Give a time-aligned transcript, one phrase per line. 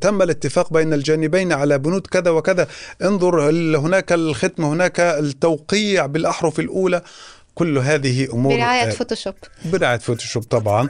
[0.00, 2.68] تم الاتفاق بين الجانبين على بنود كذا وكذا.
[3.02, 7.02] انظر هناك الختم هناك التوقيع بالأحرف الأولى.
[7.54, 8.56] كل هذه أمور.
[8.56, 9.34] برعاية فوتوشوب.
[9.64, 10.88] برعاية فوتوشوب طبعا.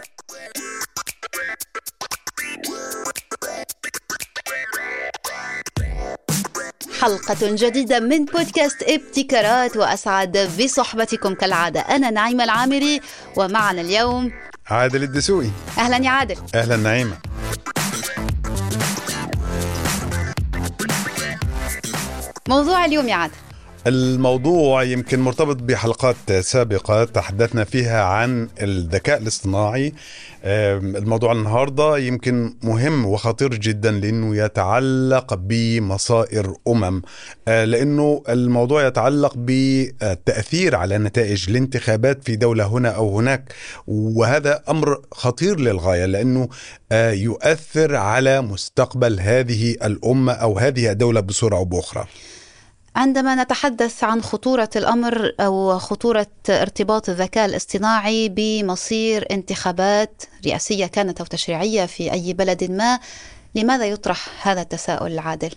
[7.00, 11.80] حلقة جديدة من بودكاست ابتكارات وأسعد بصحبتكم كالعادة.
[11.80, 13.00] أنا نعيمة العامري
[13.36, 14.32] ومعنا اليوم
[14.66, 15.50] عادل الدسوقي.
[15.78, 16.36] أهلا يا عادل.
[16.54, 17.18] أهلا نعيمة.
[22.48, 23.34] موضوع اليوم يا عادل.
[23.86, 29.92] الموضوع يمكن مرتبط بحلقات سابقة تحدثنا فيها عن الذكاء الاصطناعي.
[30.44, 37.02] الموضوع النهاردة يمكن مهم وخطير جدا لأنه يتعلق بمصائر أمم.
[37.48, 43.52] آه، لأنه الموضوع يتعلق بالتأثير على نتائج الانتخابات في دولة هنا أو هناك.
[43.86, 46.48] وهذا أمر خطير للغاية لأنه
[46.92, 52.06] آه، يؤثر على مستقبل هذه الأمة أو هذه الدولة بصورة أو بأخرى.
[52.96, 61.26] عندما نتحدث عن خطورة الأمر أو خطورة ارتباط الذكاء الاصطناعي بمصير انتخابات رئاسية كانت أو
[61.26, 62.98] تشريعية في أي بلد ما
[63.54, 65.50] لماذا يطرح هذا التساؤل العادل؟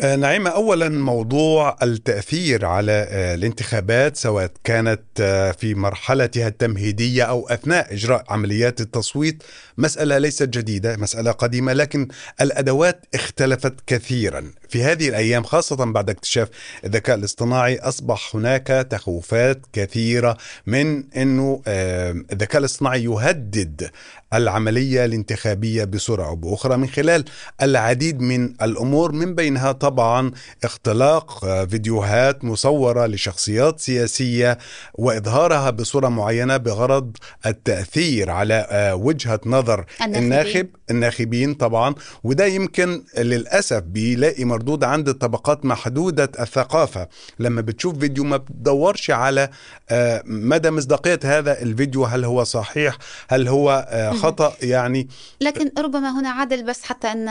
[0.00, 7.48] آه، نعيمة أولا موضوع التأثير على آه، الانتخابات سواء كانت آه، في مرحلتها التمهيدية أو
[7.48, 9.42] أثناء إجراء عمليات التصويت
[9.78, 12.08] مسألة ليست جديدة مسألة قديمة لكن
[12.40, 16.48] الأدوات اختلفت كثيرا في هذه الأيام خاصة بعد اكتشاف
[16.84, 23.90] الذكاء الاصطناعي أصبح هناك تخوفات كثيرة من أنه الذكاء الاصطناعي يهدد
[24.34, 27.24] العملية الانتخابية بسرعة أو بأخرى من خلال
[27.62, 30.30] العديد من الأمور من بينها طبعا
[30.64, 34.58] اختلاق فيديوهات مصورة لشخصيات سياسية
[34.94, 39.84] وإظهارها بصورة معينة بغرض التأثير على آه، وجهة نظر.
[40.02, 47.08] الناخب الناخبين طبعا وده يمكن للأسف بيلاقي مردود عند الطبقات محدودة الثقافة.
[47.38, 49.50] لما بتشوف فيديو ما بتدورش على
[49.90, 52.96] آه، مدى مصداقية هذا الفيديو هل هو صحيح
[53.28, 55.08] هل هو آه، خطأ؟ يعني
[55.40, 57.26] لكن ربما هنا عدل بس حتى أن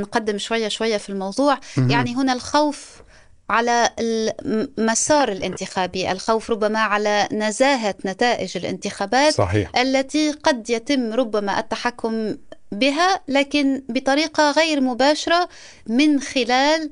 [0.00, 3.03] نقدم شوية شوية في الموضوع يعني هنا الخوف
[3.50, 9.76] على المسار الانتخابي الخوف ربما على نزاهة نتائج الانتخابات صحيح.
[9.76, 12.36] التي قد يتم ربما التحكم
[12.72, 15.48] بها لكن بطريقة غير مباشرة
[15.86, 16.90] من خلال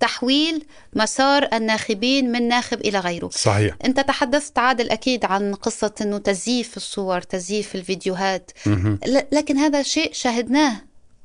[0.00, 3.28] تحويل مسار الناخبين من ناخب إلى غيره.
[3.28, 3.76] صحيح.
[3.84, 8.50] أنت تحدثت عادل أكيد عن قصة إنه تزييف الصور تزييف الفيديوهات.
[9.32, 10.76] لكن هذا شيء شاهدناه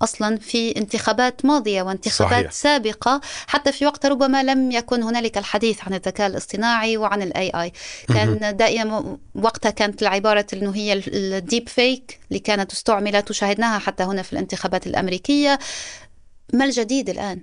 [0.01, 2.51] أصلا في انتخابات ماضية وانتخابات صحيح.
[2.51, 3.21] سابقة.
[3.47, 7.73] حتى في وقت ربما لم يكن هنالك الحديث عن الذكاء الاصطناعي وعن ال AI
[8.07, 14.03] كان دائما وقتها كانت العبارة إنه هي ال deep fake اللي كانت استعملت وشاهدناها حتى
[14.03, 15.59] هنا في الانتخابات الأمريكية.
[16.53, 17.41] ما الجديد الآن؟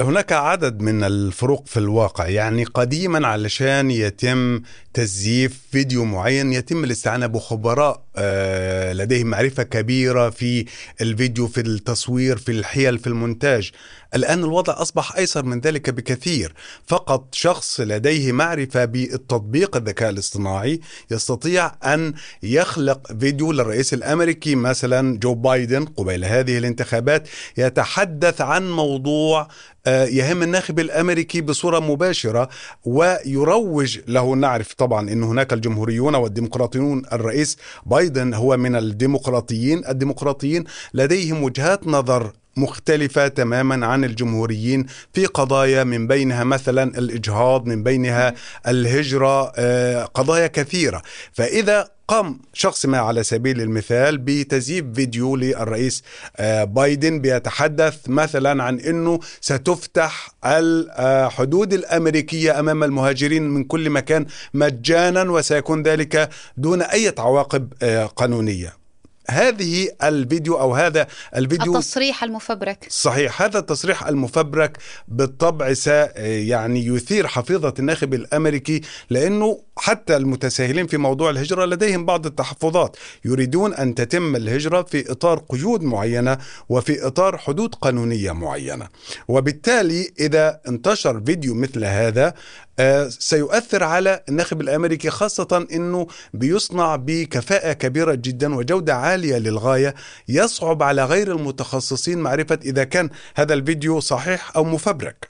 [0.00, 2.28] هناك عدد من الفروق في الواقع.
[2.28, 4.62] يعني قديما علشان يتم
[4.94, 10.64] تزييف فيديو معين يتم الاستعانة بخبراء آه، لديهم معرفة كبيرة في
[11.00, 13.70] الفيديو في التصوير في الحيل في المونتاج.
[14.14, 16.54] الآن الوضع أصبح أيسر من ذلك بكثير.
[16.86, 25.34] فقط شخص لديه معرفة بالتطبيق الذكاء الاصطناعي يستطيع أن يخلق فيديو للرئيس الأمريكي مثلا جو
[25.34, 29.48] بايدن قبيل هذه الانتخابات يتحدث عن موضوع
[29.86, 32.48] آه، يهم الناخب الأمريكي بصورة مباشرة
[32.84, 34.34] ويروج له.
[34.34, 37.56] نعرف طبعا إن هناك الجمهوريون والديمقراطيون الرئيس
[37.86, 46.06] بايدن هو من الديمقراطيين الديمقراطيين لديهم وجهات نظر مختلفة تماما عن الجمهوريين في قضايا من
[46.06, 48.34] بينها مثلا الإجهاض من بينها
[48.68, 51.02] الهجرة آه، قضايا كثيرة.
[51.32, 56.02] فإذا قام شخص ما على سبيل المثال بتزييف فيديو للرئيس
[56.36, 65.22] آه، بايدن بيتحدث مثلا عن إنه ستفتح الحدود الأمريكية أمام المهاجرين من كل مكان مجانا
[65.22, 68.87] وسيكون ذلك دون أي عواقب آه، قانونية.
[69.30, 71.06] هذه الفيديو أو هذا
[71.36, 72.86] الفيديو التصريح المفبرك.
[72.90, 78.80] صحيح هذا التصريح المفبرك بالطبع س يعني يثير حفيظة الناخب الأمريكي
[79.10, 82.96] لأنه حتى المتساهلين في موضوع الهجرة لديهم بعض التحفظات.
[83.24, 86.38] يريدون أن تتم الهجرة في إطار قيود معينة
[86.68, 88.88] وفي إطار حدود قانونية معينة.
[89.28, 92.34] وبالتالي إذا انتشر فيديو مثل هذا
[92.80, 99.94] آه، سيؤثر على الناخب الأمريكي خاصة إنه بيصنع بكفاءة كبيرة جدا وجودة عالية للغاية
[100.28, 105.28] يصعب على غير المتخصصين معرفة إذا كان هذا الفيديو صحيح أو مفبرك.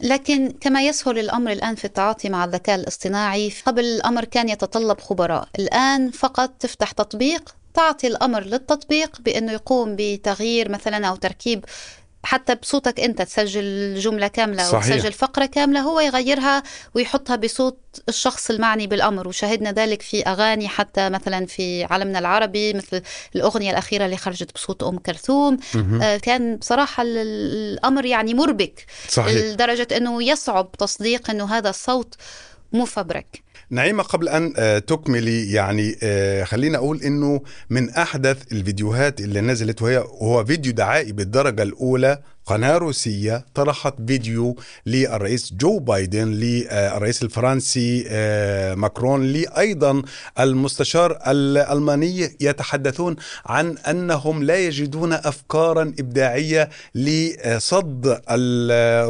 [0.00, 5.48] لكن كما يسهل الأمر الآن في التعاطي مع الذكاء الاصطناعي قبل الأمر كان يتطلب خبراء،
[5.58, 11.64] الآن فقط تفتح تطبيق تعطي الأمر للتطبيق بأنه يقوم بتغيير مثلا أو تركيب
[12.24, 14.96] حتى بصوتك انت تسجل جملة كاملة صحيح.
[14.96, 16.62] تسجل فقرة كاملة هو يغيرها
[16.94, 17.78] ويحطها بصوت
[18.08, 23.02] الشخص المعني بالأمر وشاهدنا ذلك في أغاني حتى مثلا في عالمنا العربي مثل
[23.36, 25.58] الأغنية الأخيرة اللي خرجت بصوت أم كلثوم
[26.02, 29.32] آه كان بصراحة الأمر يعني مربك صحيح.
[29.34, 32.14] لدرجة إنه يصعب تصديق إنه هذا الصوت
[32.72, 37.40] مفبرك نعيمة قبل أن آه، تكملي يعني آه، خلينا أقول أنه
[37.70, 44.56] من أحدث الفيديوهات اللي نزلت وهي هو فيديو دعائي بالدرجة الأولى قناة روسية طرحت فيديو
[44.86, 50.02] للرئيس جو بايدن للرئيس الفرنسي آه، ماكرون لي أيضا
[50.40, 58.20] المستشار الألماني يتحدثون عن أنهم لا يجدون أفكارا إبداعية لصد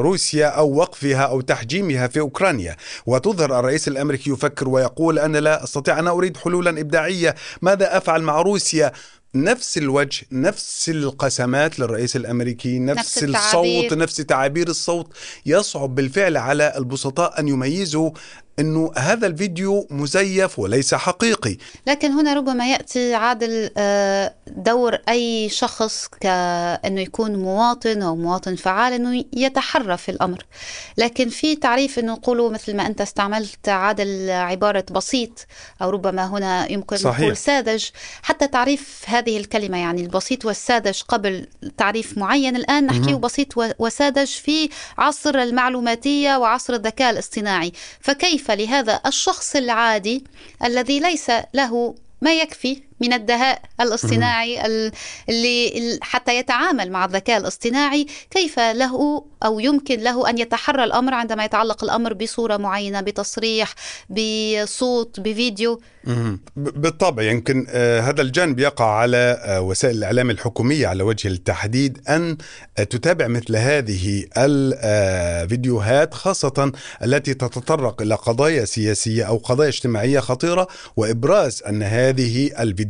[0.01, 2.77] روسيا أو وقفها أو تحجيمها في أوكرانيا.
[3.07, 7.35] وتظهر الرئيس الأمريكي يفكر ويقول أنا لا أستطيع أنا أريد حلولا إبداعية.
[7.63, 8.93] ماذا أفعل مع روسيا؟
[9.35, 15.13] نفس الوجه نفس القسمات للرئيس الأمريكي نفس, نفس الصوت نفس تعابير الصوت
[15.47, 18.11] يصعب بالفعل على البسطاء أن يميزوا
[18.59, 21.57] إنه هذا الفيديو مزيف وليس حقيقي.
[21.87, 28.93] لكن هنا ربما يأتي عادل آه، دور أي شخص كانه يكون مواطن أو مواطن فعال
[28.93, 30.45] إنه يتحرى في الأمر.
[30.99, 35.47] لكن في تعريف إنه نقولوا مثل ما أنت استعملت عادل عبارة بسيط
[35.83, 37.21] أو ربما هنا يمكن صحيح.
[37.21, 37.85] نقول ساذج.
[38.23, 41.47] حتى تعريف هذه الكلمة يعني البسيط والساذج قبل
[41.79, 43.49] تعريف معين الآن نحكيه بسيط
[43.79, 44.69] وساذج في
[44.99, 47.73] عصر المعلوماتية وعصر الذكاء الاصطناعي.
[48.01, 50.25] فكيف كيف لهذا الشخص العادي
[50.65, 54.67] الذي ليس له ما يكفي من الدهاء الاصطناعي
[55.29, 61.45] اللي حتى يتعامل مع الذكاء الاصطناعي كيف له أو يمكن له أن يتحرى الأمر عندما
[61.45, 63.75] يتعلق الأمر بصورة معينة بتصريح
[64.11, 65.81] بصوت بفيديو؟
[66.57, 72.37] بالطبع يمكن آه، هذا الجانب يقع على آه، وسائل الإعلام الحكومية على وجه التحديد أن
[72.77, 81.63] تتابع مثل هذه الفيديوهات خاصة التي تتطرق إلى قضايا سياسية أو قضايا اجتماعية خطيرة وإبراز
[81.69, 82.84] أن هذه الفيديوهات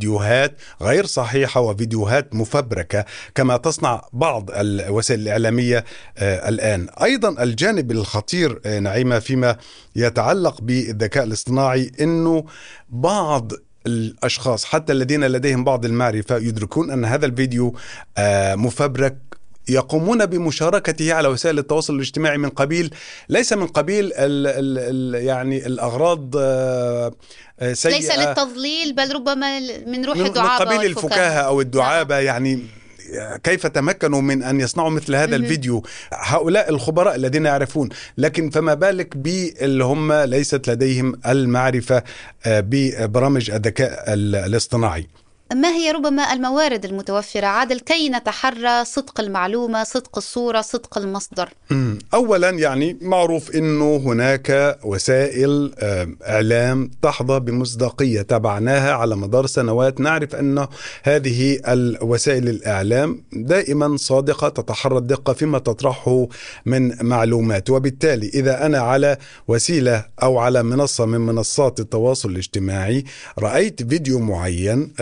[0.81, 3.05] غير صحيحة وفيديوهات مفبركة
[3.35, 5.85] كما تصنع بعض الوسائل الإعلامية
[6.17, 6.87] آه، الآن.
[7.03, 9.57] أيضا الجانب الخطير نعيمة فيما
[9.95, 12.45] يتعلق بالذكاء الاصطناعي إنه
[12.89, 13.51] بعض
[13.87, 17.75] الأشخاص حتى الذين لديهم بعض المعرفة يدركون أن هذا الفيديو
[18.17, 19.17] آه، مفبرك
[19.69, 22.93] يقومون بمشاركته على وسائل التواصل الاجتماعي من قبيل
[23.29, 24.13] ليس من قبيل ال
[24.47, 27.11] ال ال يعني الأغراض آه،
[27.73, 27.95] سيئة.
[27.95, 32.25] ليس للتضليل بل ربما من روح الدعابه من قبيل الفكاهة أو الدعابة نعم.
[32.25, 32.59] يعني
[33.43, 35.83] كيف تمكنوا من أن يصنعوا مثل هذا الفيديو؟
[36.13, 42.03] هؤلاء الخبراء الذين يعرفون لكن فما بالك باللي هم ليست لديهم المعرفة
[42.45, 45.07] آه، ببرامج الذكاء الاصطناعي؟
[45.53, 51.49] ما هي ربما الموارد المتوفرة؟ عادل كي نتحرى صدق المعلومة صدق الصورة صدق المصدر؟
[52.13, 55.73] أولا يعني معروف أنه هناك وسائل
[56.27, 59.99] إعلام تحظى بمصداقية تابعناها على مدار سنوات.
[59.99, 60.67] نعرف أن
[61.03, 66.27] هذه الوسائل الإعلام دائما صادقة تتحرى الدقة فيما تطرحه
[66.65, 67.69] من معلومات.
[67.69, 69.17] وبالتالي إذا أنا على
[69.47, 73.05] وسيلة أو على منصة من منصات التواصل الاجتماعي
[73.39, 74.93] رأيت فيديو معين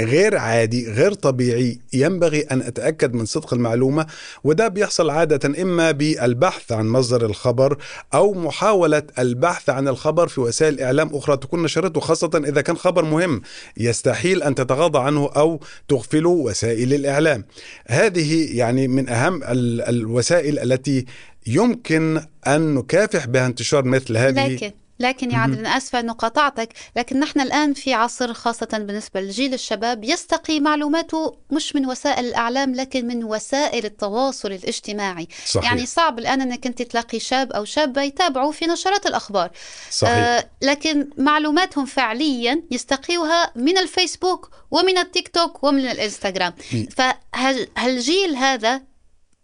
[0.00, 4.06] غير عادي غير طبيعي ينبغي أن أتأكد من صدق المعلومة
[4.44, 7.78] وده بيحصل عادة إما بالبحث عن مصدر الخبر
[8.14, 13.04] أو محاولة البحث عن الخبر في وسائل إعلام أخرى تكون نشرته خاصة إذا كان خبر
[13.04, 13.42] مهم
[13.76, 17.44] يستحيل أن تتغاضى عنه أو تغفله وسائل الإعلام.
[17.86, 19.40] هذه يعني من أهم
[19.88, 21.04] الوسائل التي
[21.46, 24.54] يمكن أن نكافح بها انتشار مثل هذه.
[24.54, 29.20] لكن لكن يا عادل أنا آسفة أنه قاطعتك لكن نحن الآن في عصر خاصة بالنسبة
[29.20, 35.28] لجيل الشباب يستقي معلوماته مش من وسائل الإعلام لكن من وسائل التواصل الاجتماعي.
[35.46, 35.64] صحيح.
[35.70, 39.50] يعني صعب الآن أنك أنت تلاقي شاب أو شابة يتابعوا في نشرات الأخبار.
[39.90, 40.12] صحيح.
[40.12, 46.54] آه لكن معلوماتهم فعليا يستقيوها من الفيسبوك ومن التيك توك ومن الإنستغرام.
[46.96, 48.82] فهالجيل هذا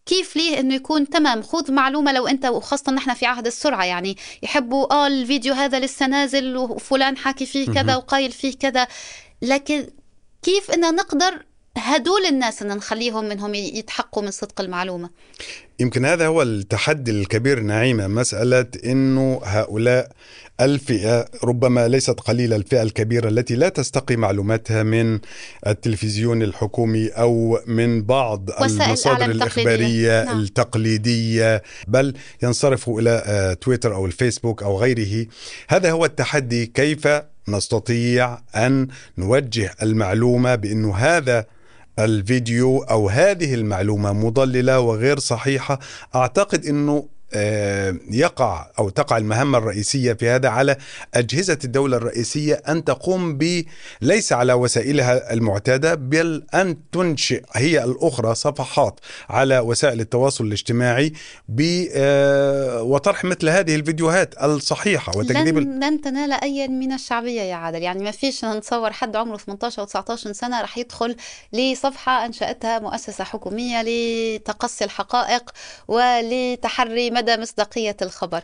[0.07, 4.17] كيف ليه إنه يكون تمام؟ خذ معلومة لو أنت وخاصة نحن في عهد السرعة يعني
[4.43, 8.87] يحبوا آه الفيديو هذا لسه نازل وفلان حاكي فيه كذا وقايل فيه كذا
[9.43, 9.87] لكن
[10.43, 11.45] كيف إن نقدر
[11.79, 15.11] هدول الناس ان نخليهم منهم يتحققوا من صدق المعلومة.
[15.81, 20.11] يمكن هذا هو التحدي الكبير نعيمة مسألة إنه هؤلاء
[20.61, 25.19] الفئة ربما ليست قليلة الفئة الكبيرة التي لا تستقي معلوماتها من
[25.67, 30.41] التلفزيون الحكومي أو من بعض المصادر الإخبارية نعم.
[30.41, 35.27] التقليدية بل ينصرفوا إلى آه، تويتر أو الفيسبوك أو غيره.
[35.69, 37.09] هذا هو التحدي كيف
[37.49, 38.89] نستطيع أن
[39.19, 41.47] نوجه المعلومة بأنه هذا
[41.99, 45.79] الفيديو أو هذه المعلومة مضللة وغير صحيحة
[46.15, 47.14] أعتقد إنه آه،
[48.11, 50.77] يقع أو تقع المهمة الرئيسية في هذا على
[51.15, 53.65] أجهزة الدولة الرئيسية أن تقوم ب
[54.01, 61.13] ليس على وسائلها المعتادة بل أن تنشئ هي الأخرى صفحات على وسائل التواصل الاجتماعي
[61.49, 67.55] ب آه، وطرح مثل هذه الفيديوهات الصحيحة وتكذيب لن, لن تنال أي من الشعبية يا
[67.55, 67.83] عادل.
[67.83, 71.17] يعني ما فيش نتصور حد عمره 18 أو 19 سنة راح يدخل
[71.53, 75.51] لصفحة أنشأتها مؤسسة حكومية لتقصي الحقائق
[75.89, 78.43] ولتحري مدى مصداقية الخبر.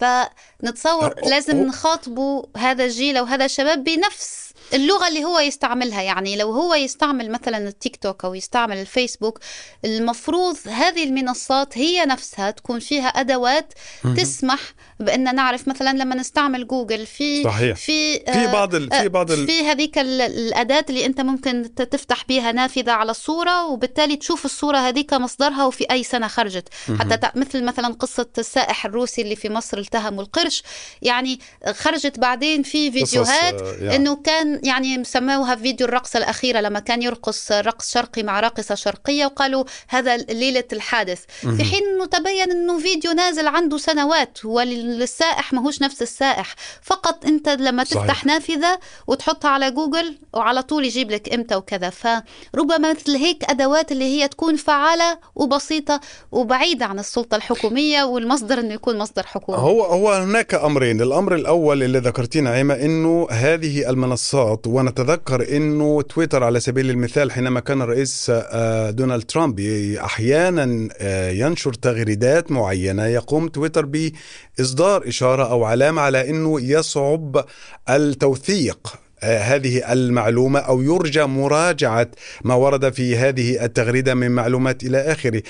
[0.00, 6.52] فنتصور لازم نخاطبوا هذا الجيل أو هذا الشباب بنفس اللغة اللي هو يستعملها يعني لو
[6.52, 9.38] هو يستعمل مثلا التيك توك أو يستعمل الفيسبوك
[9.84, 13.72] المفروض هذه المنصات هي نفسها تكون فيها أدوات
[14.16, 14.60] تسمح
[15.00, 17.76] بأن نعرف مثلا لما نستعمل جوجل في صحيح.
[17.76, 18.90] في في بعض ال...
[18.90, 19.46] في بعض ال...
[19.46, 25.14] في هذيك الأداة اللي أنت ممكن تفتح بها نافذة على الصورة وبالتالي تشوف الصورة هذيك
[25.14, 26.68] مصدرها وفي أي سنة خرجت
[26.98, 30.62] حتى مثل مثلا قصة السائح الروسي اللي في مصر التهموا القرش
[31.02, 31.40] يعني
[31.72, 33.96] خرجت بعدين في فيديوهات يعني.
[33.96, 39.26] إنه كان يعني سموها فيديو الرقصة الأخيرة لما كان يرقص رقص شرقي مع راقصة شرقية
[39.26, 41.20] وقالوا هذا ليلة الحادث.
[41.40, 46.54] في حين أنه تبين أنه فيديو نازل عنده سنوات والسائح ماهوش نفس السائح.
[46.82, 48.26] فقط أنت لما تفتح صحيح.
[48.26, 51.90] نافذة وتحطها على جوجل وعلى طول يجيب لك إمتى وكذا.
[51.90, 56.00] فربما مثل هيك أدوات اللي هي تكون فعالة وبسيطة
[56.32, 59.58] وبعيدة عن السلطة الحكومية والمصدر أنه يكون مصدر حكومي.
[59.58, 61.02] هو هو هناك أمرين.
[61.02, 67.32] الأمر الأول اللي ذكرتيه نعيمة أنه هذه المنصات النقط ونتذكر إنه تويتر على سبيل المثال
[67.32, 69.60] حينما كان الرئيس آه، دونالد ترامب
[70.04, 77.44] أحيانا آه، ينشر تغريدات معينة يقوم تويتر بإصدار إشارة أو علامة على إنه يصعب
[77.90, 82.08] التوثيق آه، هذه المعلومة أو يرجى مراجعة
[82.44, 85.42] ما ورد في هذه التغريدة من معلومات إلى آخره.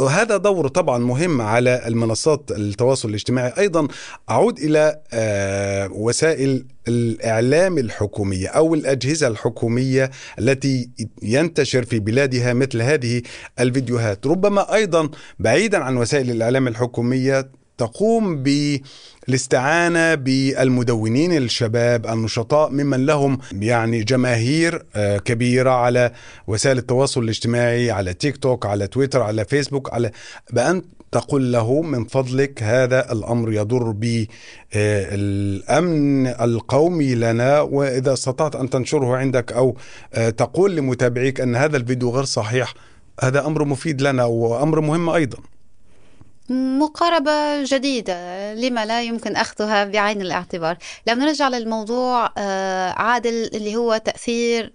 [0.00, 3.52] وهذا دور طبعا مهم على المنصات التواصل الاجتماعي.
[3.58, 3.88] أيضا
[4.30, 10.90] أعود إلى آه، وسائل الإعلام الحكومية أو الأجهزة الحكومية التي
[11.22, 13.22] ينتشر في بلادها مثل هذه
[13.60, 14.26] الفيديوهات.
[14.26, 15.08] ربما أيضا
[15.38, 17.50] بعيدا عن وسائل الإعلام الحكومية
[17.82, 26.12] تقوم بالاستعانة بالمدونين الشباب النشطاء ممن لهم يعني جماهير آه، كبيرة على
[26.46, 30.10] وسائل التواصل الاجتماعي على تيك توك على تويتر على فيسبوك على
[30.52, 34.26] بأن تقول له من فضلك هذا الأمر يضر بالامن
[36.26, 39.76] آه، القومي لنا وإذا استطعت أن تنشره عندك أو
[40.14, 42.74] آه، تقول لمتابعيك أن هذا الفيديو غير صحيح
[43.22, 45.38] هذا أمر مفيد لنا وأمر مهم أيضا.
[46.50, 53.96] مقاربة جديدة لما لا يمكن أخذها بعين الاعتبار لو نرجع للموضوع آه، عادل اللي هو
[53.96, 54.72] تأثير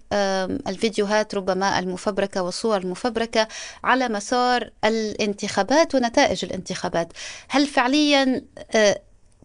[0.68, 3.48] الفيديوهات ربما المفبركة والصور المفبركة
[3.84, 7.12] على مسار الانتخابات ونتائج الانتخابات
[7.48, 8.42] هل فعليا
[8.74, 9.00] آه،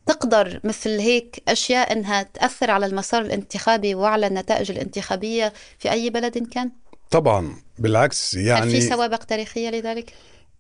[0.06, 6.38] تقدر مثل هيك أشياء أنها تأثر على المسار الانتخابي وعلى النتائج الانتخابية في أي بلد
[6.38, 6.72] كان؟
[7.12, 10.14] طبعا بالعكس يعني هل في سوابق تاريخية لذلك؟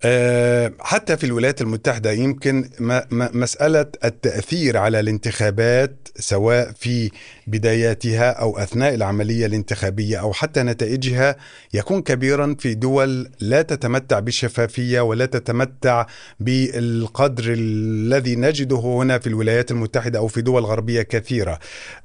[0.06, 2.70] آه، حتى في الولايات المتحدة يمكن
[3.12, 7.12] مسألة التأثير على الانتخابات سواء في
[7.48, 11.36] بداياتها أو أثناء العملية الانتخابية أو حتى نتائجها
[11.74, 16.06] يكون كبيرا في دول لا تتمتع بالشفافية ولا تتمتع
[16.40, 21.60] بالقدر الذي نجده هنا في الولايات المتحدة أو في دول غربية كثيرة.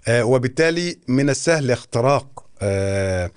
[0.08, 3.30] آه، وبالتالي من السهل اختراق آه،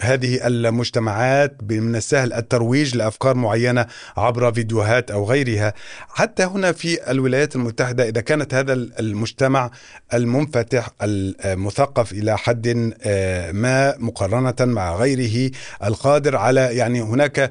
[0.00, 3.86] هذه المجتمعات من السهل الترويج لأفكار معينة
[4.16, 5.74] عبر فيديوهات أو غيرها.
[6.08, 9.70] حتى هنا في الولايات المتحدة إذا كانت هذا المجتمع
[10.14, 15.50] المنفتح المثقف إلى حد آه، ما مقارنة مع غيره
[15.84, 17.50] القادر على يعني هناك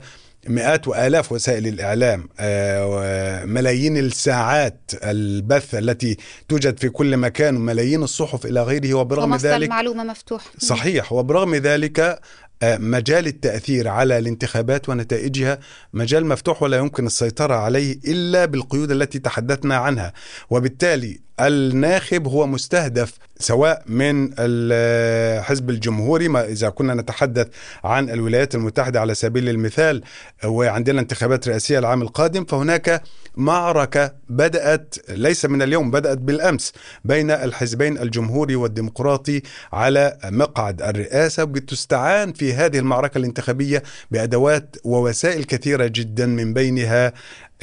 [0.49, 6.17] مئات وآلاف وسائل الإعلام آه، ملايين الساعات البث التي
[6.49, 12.19] توجد في كل مكان وملايين الصحف إلى غيره وبرغم ذلك المعلومة مفتوح صحيح وبرغم ذلك
[12.63, 15.59] مجال التأثير على الانتخابات ونتائجها
[15.93, 20.13] مجال مفتوح ولا يمكن السيطرة عليه إلا بالقيود التي تحدثنا عنها.
[20.49, 27.47] وبالتالي الناخب هو مستهدف سواء من الحزب الجمهوري ما إذا كنا نتحدث
[27.83, 30.03] عن الولايات المتحدة على سبيل المثال
[30.45, 33.03] وعندنا انتخابات رئاسية العام القادم فهناك
[33.37, 36.73] معركة بدأت ليس من اليوم بدأت بالأمس
[37.05, 39.41] بين الحزبين الجمهوري والديمقراطي
[39.73, 41.43] على مقعد الرئاسة.
[41.43, 47.13] بتستعان في هذه المعركة الانتخابية بأدوات ووسائل كثيرة جدا من بينها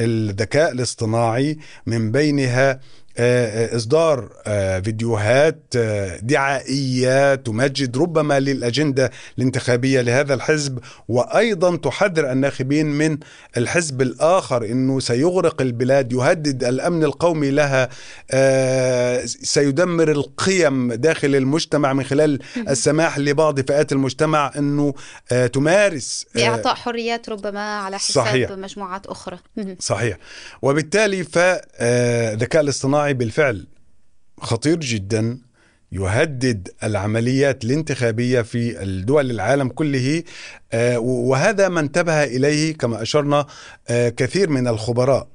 [0.00, 2.80] الذكاء الاصطناعي من بينها
[3.18, 4.28] إصدار
[4.84, 5.76] فيديوهات
[6.22, 10.78] دعائية تمجد ربما للأجندة الانتخابية لهذا الحزب
[11.08, 13.18] وأيضا تحذر الناخبين من
[13.56, 17.88] الحزب الآخر إنه سيغرق البلاد يهدد الأمن القومي لها
[19.26, 24.94] سيدمر القيم داخل المجتمع من خلال السماح لبعض فئات المجتمع إنه
[25.52, 28.50] تمارس باعطاء حريات ربما على حساب صحيح.
[28.50, 29.38] مجموعات أخرى.
[29.80, 30.16] صحيح.
[30.62, 33.66] وبالتالي فالذكاء الاصطناعي الصناعي بالفعل
[34.40, 35.38] خطير جدا
[35.92, 40.22] يهدد العمليات الانتخابية في الدول العالم كله
[40.98, 43.46] وهذا ما انتبه إليه كما أشرنا
[43.90, 45.28] كثير من الخبراء.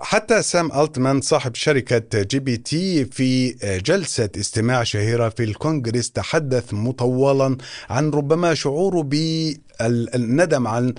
[0.00, 3.50] حتى سام ألتمان صاحب شركة GPT في
[3.86, 7.56] جلسة استماع شهيرة في الكونغرس تحدث مطولا
[7.90, 10.94] عن ربما شعوره بالندم عن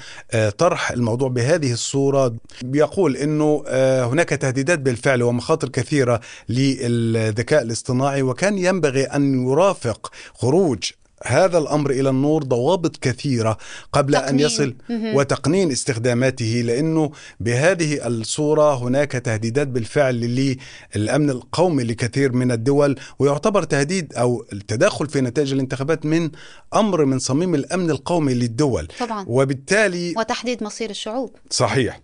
[0.57, 2.35] طرح الموضوع بهذه الصورة.
[2.63, 3.63] بيقول أنه
[4.05, 10.91] هناك تهديدات بالفعل ومخاطر كثيرة للذكاء الاصطناعي وكان ينبغي أن يرافق خروج
[11.23, 13.57] هذا الأمر إلى النور ضوابط كثيرة
[13.93, 14.29] قبل تقنين.
[14.29, 20.55] ان يصل وتقنين استخداماته لأنه بهذه الصورة هناك تهديدات بالفعل
[20.95, 26.29] للأمن القومي لكثير من الدول ويعتبر تهديد أو التدخل في نتائج الانتخابات من
[26.75, 28.87] أمر من صميم الأمن القومي للدول.
[28.99, 29.25] طبعا.
[29.27, 31.35] وبالتالي وتحديد مصير الشعوب.
[31.49, 32.01] صحيح.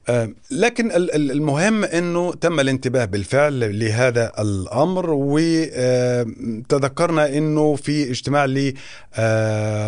[0.52, 5.06] لكن المهم إنه تم الانتباه بالفعل لهذا الأمر
[6.70, 8.74] وتذكرنا إنه في اجتماع ل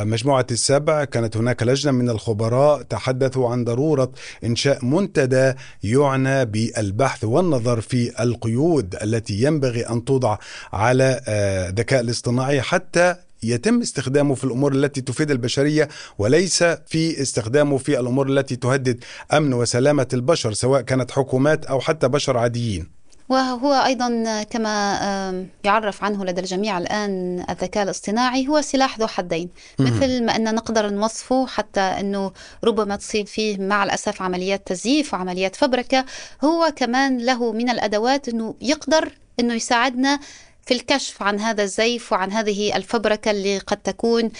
[0.03, 4.11] مجموعة السبع كانت هناك لجنة من الخبراء تحدثوا عن ضرورة
[4.43, 10.37] إنشاء منتدى يعنى بالبحث والنظر في القيود التي ينبغي أن توضع
[10.73, 17.99] على الذكاء الاصطناعي حتى يتم استخدامه في الأمور التي تفيد البشرية وليس في استخدامه في
[17.99, 23.00] الأمور التي تهدد أمن وسلامة البشر سواء كانت حكومات أو حتى بشر عاديين.
[23.31, 29.49] وهو أيضا كما يعرف عنه لدى الجميع الآن الذكاء الاصطناعي هو سلاح ذو حدين.
[29.79, 32.31] مثل ما أن نقدر نوصفه حتى أنه
[32.63, 36.05] ربما تصيب فيه مع الأسف عمليات تزييف وعمليات فبركة
[36.43, 40.19] هو كمان له من الأدوات أنه يقدر أنه يساعدنا
[40.65, 44.31] في الكشف عن هذا الزيف وعن هذه الفبركة اللي قد تكون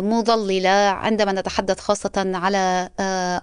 [0.00, 2.90] مضللة عندما نتحدث خاصة على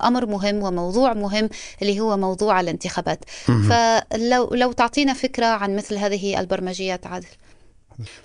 [0.04, 1.50] أمر مهم وموضوع مهم
[1.82, 3.20] اللي هو موضوع الانتخابات.
[3.46, 7.28] فلو لو تعطينا فكرة عن مثل هذه البرمجيات عادل.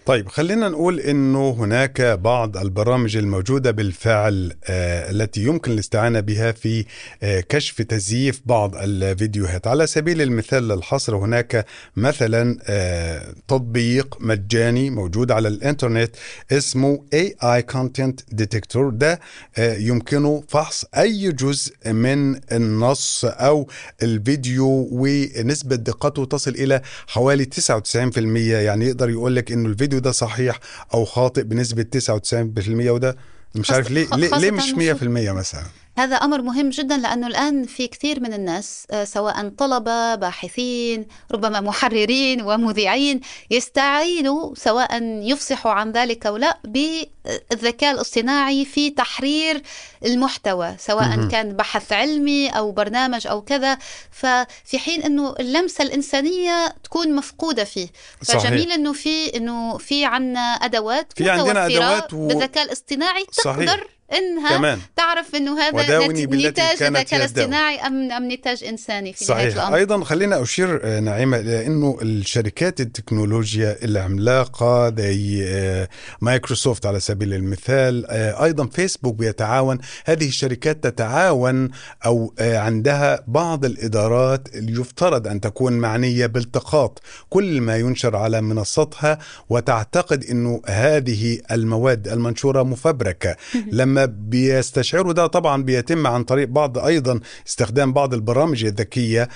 [0.07, 6.85] طيب خلينا نقول إنه هناك بعض البرامج الموجودة بالفعل آه التي يمكن الاستعانة بها في
[7.23, 9.67] آه كشف تزييف بعض الفيديوهات.
[9.67, 16.11] على سبيل المثال للحصر هناك مثلا آه تطبيق مجاني موجود على الإنترنت
[16.53, 18.79] اسمه AI Content Detector.
[18.93, 19.21] ده
[19.59, 23.69] يمكنه فحص أي جزء من النص أو
[24.03, 30.59] الفيديو ونسبة دقته تصل إلى حوالي 99% يعني يقدر يقول لك إنه الفيديو ده صحيح
[30.95, 33.17] أو خاطئ بنسبة 99% وده
[33.55, 35.65] مش عارف ليه ليه, ليه مش 100% مثلا؟
[35.99, 42.43] هذا أمر مهم جدا لأنه الآن في كثير من الناس سواء طلبة باحثين ربما محررين
[42.43, 49.63] ومذيعين يستعينوا سواء يفصحوا عن ذلك أو لا بالذكاء الاصطناعي في تحرير
[50.05, 53.79] المحتوى سواء كان بحث علمي أو برنامج أو كذا.
[54.11, 57.89] ففي حين أنه اللمسة الإنسانية تكون مفقودة فيه.
[58.25, 62.27] فجميل أنه في أنه في عندنا أدوات في عندنا أدوات و...
[62.27, 63.98] بالذكاء الاصطناعي تقدر صحيح.
[64.13, 64.79] إنها كمان.
[64.97, 69.55] تعرف إنه هذا نتاج الذكاء الاصطناعي ام أم نتاج إنساني في صحيح.
[69.55, 69.77] الأمر.
[69.77, 75.89] أيضا خلينا أشير نعيمة إلى إنه الشركات التكنولوجيا العملاقه زي
[76.21, 78.07] مايكروسوفت على سبيل المثال
[78.43, 79.79] أيضا فيسبوك بيتعاون.
[80.05, 81.71] هذه الشركات تتعاون
[82.07, 87.03] أو عندها بعض الإدارات اللي يفترض أن تكون معنية بالتقاط.
[87.29, 89.19] كل ما ينشر على منصتها
[89.49, 93.37] وتعتقد إنه هذه المواد المنشورة مفبركة.
[93.73, 99.29] لما بيستشعروا ده طبعا بيتم عن طريق بعض أيضا استخدام بعض البرامج الذكية.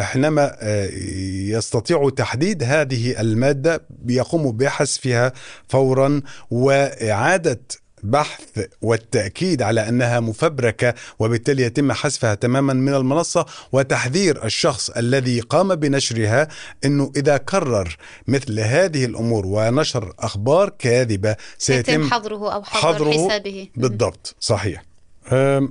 [0.00, 0.56] حينما
[1.56, 5.32] يستطيعوا تحديد هذه المادة بيقوموا بحذفها
[5.68, 6.22] فورا.
[6.50, 7.60] وإعادة
[8.02, 15.74] بحث والتأكيد على أنها مفبركة وبالتالي يتم حذفها تماما من المنصة وتحذير الشخص الذي قام
[15.74, 16.48] بنشرها
[16.84, 17.96] أنه إذا كرر
[18.28, 23.68] مثل هذه الأمور ونشر أخبار كاذبة سيتم حظره أو حظر حسابه.
[23.76, 24.36] بالضبط.
[24.40, 24.91] صحيح.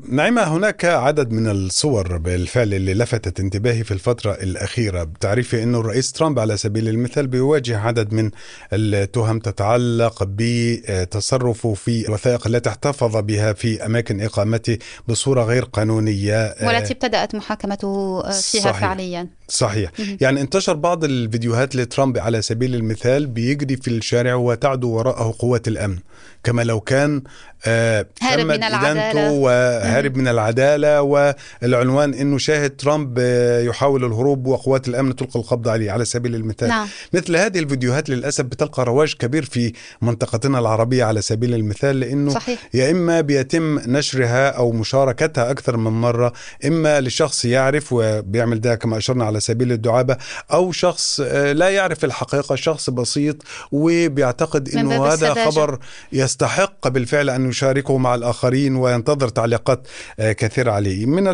[0.10, 5.04] نعيمة هناك عدد من الصور بالفعل اللي لفتت انتباهي في الفترة الأخيرة.
[5.04, 8.32] بتعرفي أنه الرئيس ترامب على سبيل المثال بيواجه عدد من
[8.74, 16.56] التهم تتعلق بتصرفه في الوثائق التي احتفظ بها في أماكن إقامته بصورة غير قانونية.
[16.64, 18.80] والتي ابتدأت محاكمته فيها صحيح.
[18.80, 19.28] فعليا.
[19.48, 19.92] صحيح.
[20.22, 25.98] يعني انتشر بعض الفيديوهات لترامب على سبيل المثال بيجري في الشارع وتعدو وراءه قوة الأمن
[26.44, 27.22] كما لو كان
[27.66, 35.16] هارب من العدالة وهارب من العدالة والعنوان أنه شاهد ترامب آه، يحاول الهروب وقوات الأمن
[35.16, 36.88] تلقي القبض عليه على سبيل المثال نعم.
[37.14, 42.60] مثل هذه الفيديوهات للأسف بتلقى رواج كبير في منطقتنا العربية على سبيل المثال لأنه صحيح.
[42.74, 46.34] يا إما بيتم نشرها أو مشاركتها أكثر من مرة
[46.66, 50.18] إما لشخص يعرف وبيعمل ده كما أشرنا على سبيل الدعابة
[50.54, 55.80] أو شخص آه، لا يعرف الحقيقة شخص بسيط وبيعتقد أنه هذا خبر
[56.12, 59.88] يستحق بالفعل أن يشاركه مع الآخرين وينتظر تعليقات
[60.20, 61.06] آه، كثيرة عليه.
[61.06, 61.28] من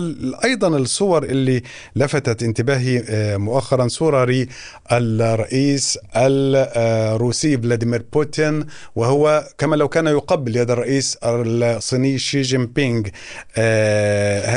[0.43, 1.63] أيضا الصور اللي
[1.95, 4.45] لفتت انتباهي آه، مؤخرا صورة
[4.91, 13.03] للرئيس الروسي فلاديمير بوتين وهو كما لو كان يقبل يد الرئيس الصيني شي جين بينغ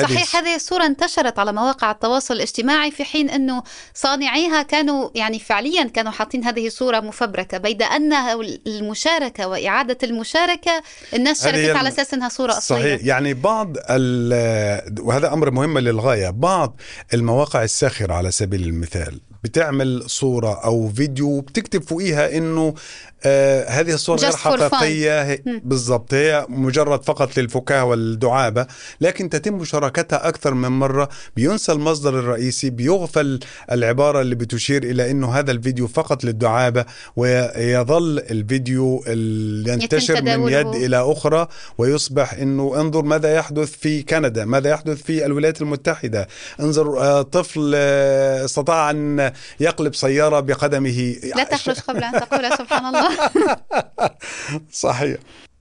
[0.02, 3.62] صحيح هذه الصورة انتشرت على مواقع التواصل الاجتماعي في حين أنه
[3.94, 8.12] صانعيها كانوا يعني فعليا كانوا حاطين هذه صورة مفبركة بيد أن
[8.66, 10.82] المشاركة وإعادة المشاركة
[11.14, 12.80] الناس شاركت على أساس أنها صورة أصلية.
[12.80, 13.00] صحيح.
[13.04, 13.76] يعني بعض
[15.00, 16.30] وهذا أمر مهم للغاية.
[16.30, 16.80] بعض
[17.14, 19.20] المواقع الساخرة على سبيل المثال.
[19.44, 22.74] بتعمل صورة أو فيديو بتكتب فوقيها إنه
[23.24, 25.42] آه هذه الصورة غير حقيقية.
[25.64, 28.66] بالضبط هي مجرد فقط للفكاهة والدعابة
[29.00, 33.40] لكن تتم مشاركتها أكثر من مرة بينسى المصدر الرئيسي بيغفل
[33.72, 36.84] العبارة اللي بتشير إلى أنه هذا الفيديو فقط للدعابة
[37.16, 39.04] ويظل الفيديو
[39.66, 41.48] ينتشر من يد إلى أخرى
[41.78, 46.28] ويصبح أنه انظر ماذا يحدث في كندا ماذا يحدث في الولايات المتحدة
[46.60, 49.29] انظر آه طفل آه استطاع أن
[49.60, 51.16] يقلب سيارة بقدمه.
[51.36, 53.30] لا تخرج قبل أن تقول سبحان الله.
[54.72, 55.16] صحيح.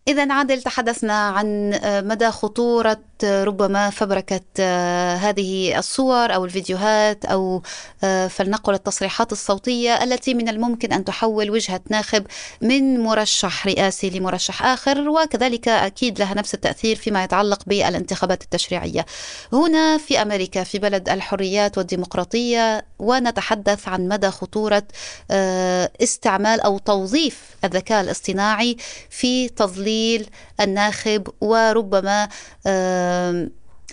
[0.09, 7.25] إذا عادل تحدثنا عن آه، مدى خطورة آه، ربما فبركة آه، هذه الصور أو الفيديوهات
[7.25, 7.61] أو
[8.29, 12.25] فلنقل التصريحات الصوتية التي من الممكن أن تحول وجهة ناخب
[12.61, 19.05] من مرشح رئاسي لمرشح آخر وكذلك أكيد لها نفس التأثير فيما يتعلق بالانتخابات التشريعية.
[19.53, 24.83] هنا في أمريكا في بلد الحريات والديمقراطية ونتحدث عن مدى خطورة
[26.01, 28.77] استعمال أو توظيف الذكاء الاصطناعي
[29.09, 32.29] في تظليل تمثيل الناخب وربما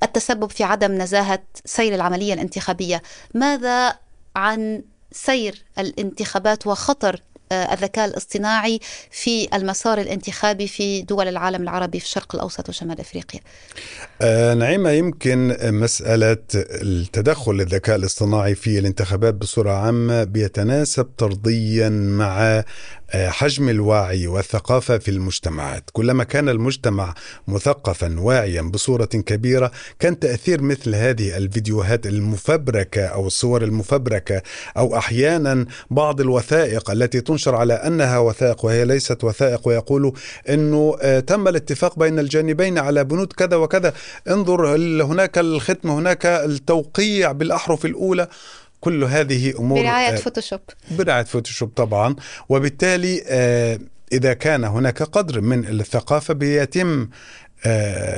[0.02, 3.02] التسبب في عدم نزاهة سير العملية الانتخابية.
[3.34, 3.98] ماذا
[4.36, 8.80] عن سير الانتخابات وخطر الذكاء الاصطناعي
[9.10, 13.40] في المسار الانتخابي في دول العالم العربي في الشرق الأوسط وشمال أفريقيا.
[14.22, 22.64] آه نعيمة يمكن مسألة التدخل للذكاء الاصطناعي في الانتخابات بصورة عامة بيتناسب طرديا مع
[23.10, 27.14] آه، حجم الوعي والثقافة في المجتمعات، كلما كان المجتمع
[27.48, 34.42] مثقفا واعيا بصورة كبيرة، كان تأثير مثل هذه الفيديوهات المفبركة أو الصور المفبركة
[34.76, 40.12] أو أحيانا بعض الوثائق التي تنشر على أنها وثائق وهي ليست وثائق ويقولوا
[40.48, 43.92] إنه آه، تم الاتفاق بين الجانبين على بنود كذا وكذا،
[44.28, 48.28] انظر هناك الختم هناك التوقيع بالأحرف الأولى؟
[48.80, 50.60] كل هذه أمور برعاية آه، فوتوشوب.
[50.90, 52.16] برعاية فوتوشوب طبعا.
[52.48, 53.78] وبالتالي آه،
[54.12, 57.08] إذا كان هناك قدر من الثقافة بيتم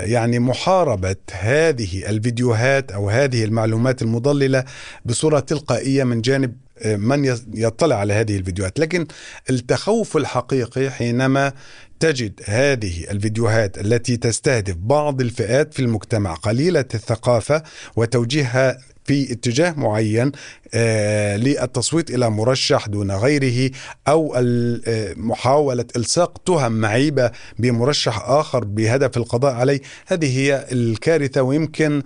[0.03, 4.65] يعني محاربة هذه الفيديوهات أو هذه المعلومات المضللة
[5.05, 8.81] بصورة تلقائية من جانب من يطلع على هذه الفيديوهات.
[8.81, 9.07] لكن
[9.51, 11.53] التخوف الحقيقي حينما
[12.01, 17.63] تجد هذه الفيديوهات التي تستهدف بعض الفئات في المجتمع قليلة الثقافة
[17.97, 20.33] وتوجيهها في اتجاه معين
[20.75, 23.71] آه للتصويت إلى مرشح دون غيره
[24.09, 31.43] أو آه، محاولة إلصاق تهم معيبة بمرشح آخر بهدف القضاء عليه هذه هي الكارثة.
[31.43, 32.03] ويمكن آه،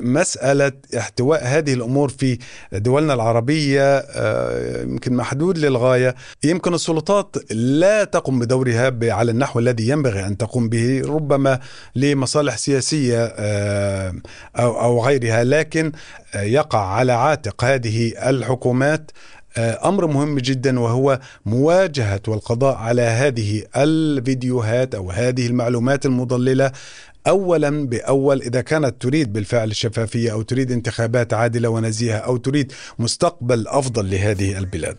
[0.00, 2.38] مسألة احتواء هذه الأمور في
[2.72, 6.14] دولنا العربية آه، يمكن محدود للغاية.
[6.44, 11.60] يمكن السلطات لا تقوم بدورها على النحو الذي ينبغي أن تقوم به ربما
[11.96, 14.14] لمصالح سياسية آه،
[14.56, 15.44] أو غيرها.
[15.44, 15.92] لكن
[16.34, 19.10] يقع على عاتق هذه الحكومات
[19.58, 26.72] أمر مهم جدا وهو مواجهة والقضاء على هذه الفيديوهات أو هذه المعلومات المضللة
[27.26, 33.68] اولا بأول إذا كانت تريد بالفعل الشفافية أو تريد انتخابات عادلة ونزيهة أو تريد مستقبل
[33.68, 34.96] أفضل لهذه البلاد.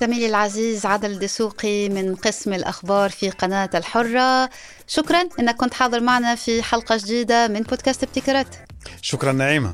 [0.00, 4.50] زميلي العزيز عدل دسوقي من قسم الأخبار في قناة الحرة.
[4.86, 8.56] شكرا أنك كنت حاضر معنا في حلقة جديدة من بودكاست ابتكارات.
[9.02, 9.72] شكرا نعيمة.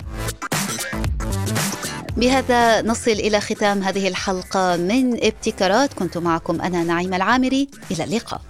[2.16, 5.94] بهذا نصل إلى ختام هذه الحلقة من ابتكارات.
[5.94, 7.68] كنت معكم أنا نعيمة العامري.
[7.90, 8.40] إلى اللقاء.